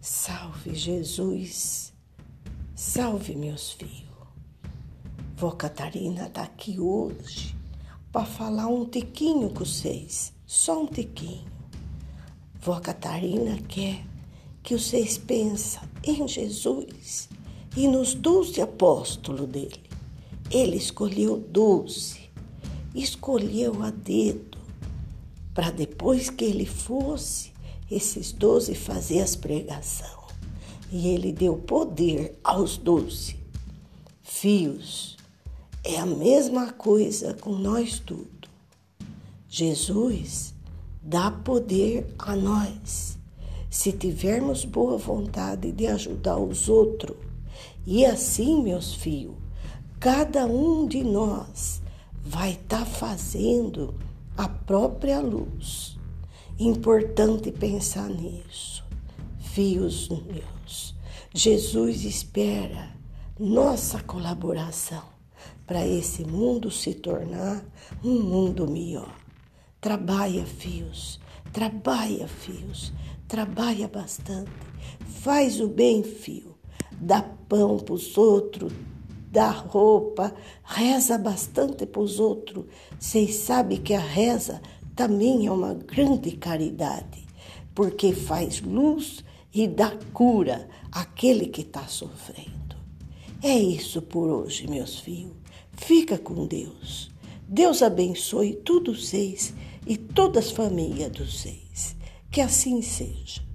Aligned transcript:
Salve 0.00 0.76
Jesus, 0.76 1.92
salve 2.72 3.34
meus 3.34 3.72
filhos. 3.72 4.06
Vó 5.36 5.50
Catarina 5.50 6.30
tá 6.30 6.44
aqui 6.44 6.78
hoje 6.78 7.56
para 8.12 8.24
falar 8.24 8.68
um 8.68 8.84
tiquinho 8.84 9.50
com 9.50 9.64
vocês, 9.64 10.32
só 10.46 10.84
um 10.84 10.86
tiquinho. 10.86 11.50
Vó 12.60 12.78
Catarina 12.78 13.58
quer 13.66 14.04
que 14.62 14.78
vocês 14.78 15.18
pensem 15.18 15.82
em 16.04 16.28
Jesus 16.28 17.28
e 17.76 17.88
nos 17.88 18.14
doze 18.14 18.60
apóstolos 18.60 19.48
dele. 19.48 19.82
Ele 20.48 20.76
escolheu 20.76 21.38
doze, 21.38 22.30
escolheu 22.94 23.82
a 23.82 23.90
dedo, 23.90 24.58
para 25.52 25.72
depois 25.72 26.30
que 26.30 26.44
ele 26.44 26.66
fosse, 26.66 27.52
esses 27.90 28.32
doze 28.32 28.74
fazer 28.74 29.20
as 29.20 29.36
pregação. 29.36 30.18
E 30.90 31.08
ele 31.08 31.32
deu 31.32 31.56
poder 31.56 32.38
aos 32.42 32.76
doze. 32.76 33.36
Fios, 34.22 35.16
é 35.84 35.98
a 35.98 36.06
mesma 36.06 36.72
coisa 36.72 37.34
com 37.34 37.52
nós 37.52 37.98
tudo. 37.98 38.48
Jesus 39.48 40.54
dá 41.02 41.30
poder 41.30 42.06
a 42.18 42.36
nós. 42.36 43.18
Se 43.70 43.92
tivermos 43.92 44.64
boa 44.64 44.96
vontade 44.96 45.72
de 45.72 45.86
ajudar 45.86 46.38
os 46.38 46.68
outros, 46.68 47.16
e 47.86 48.04
assim, 48.04 48.62
meus 48.62 48.94
filhos, 48.94 49.34
cada 49.98 50.46
um 50.46 50.86
de 50.86 51.02
nós 51.02 51.82
vai 52.22 52.52
estar 52.52 52.80
tá 52.80 52.86
fazendo 52.86 53.94
a 54.36 54.48
própria 54.48 55.20
luz. 55.20 55.97
Importante 56.60 57.52
pensar 57.52 58.08
nisso. 58.08 58.84
Filhos 59.38 60.08
meus, 60.08 60.92
Jesus 61.32 62.02
espera 62.02 62.90
nossa 63.38 64.02
colaboração 64.02 65.04
para 65.64 65.86
esse 65.86 66.24
mundo 66.24 66.68
se 66.68 66.94
tornar 66.94 67.64
um 68.02 68.20
mundo 68.20 68.68
melhor. 68.68 69.14
Trabalha, 69.80 70.44
filhos, 70.44 71.20
trabalha, 71.52 72.26
filhos, 72.26 72.92
trabalha 73.28 73.86
bastante. 73.86 74.50
Faz 75.20 75.60
o 75.60 75.68
bem, 75.68 76.02
fio. 76.02 76.56
Dá 76.90 77.22
pão 77.22 77.78
para 77.78 77.94
os 77.94 78.18
outros, 78.18 78.72
dá 79.30 79.50
roupa, 79.50 80.34
reza 80.64 81.16
bastante 81.18 81.86
para 81.86 82.02
os 82.02 82.18
outros. 82.18 82.64
Vocês 82.98 83.36
sabem 83.36 83.80
que 83.80 83.94
a 83.94 84.00
reza 84.00 84.60
também 84.98 85.46
é 85.46 85.52
uma 85.52 85.74
grande 85.74 86.32
caridade, 86.32 87.24
porque 87.72 88.12
faz 88.12 88.60
luz 88.60 89.22
e 89.54 89.68
dá 89.68 89.96
cura 90.12 90.68
àquele 90.90 91.46
que 91.46 91.60
está 91.60 91.86
sofrendo. 91.86 92.74
É 93.40 93.56
isso 93.56 94.02
por 94.02 94.28
hoje, 94.28 94.66
meus 94.66 94.98
filhos. 94.98 95.36
Fica 95.70 96.18
com 96.18 96.48
Deus. 96.48 97.12
Deus 97.46 97.80
abençoe 97.80 98.54
todos 98.54 99.06
vocês 99.06 99.54
e 99.86 99.96
todas 99.96 100.46
as 100.46 100.50
famílias 100.50 101.12
dos 101.12 101.42
seis. 101.42 101.94
Que 102.28 102.40
assim 102.40 102.82
seja. 102.82 103.47